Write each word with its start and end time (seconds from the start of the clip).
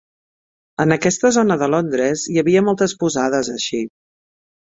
En 0.85 0.93
aquesta 0.95 1.29
zona 1.35 1.57
de 1.63 1.67
Londres, 1.73 2.23
hi 2.35 2.41
havia 2.43 2.65
moltes 2.69 2.95
posades 3.03 3.53
així. 3.59 3.83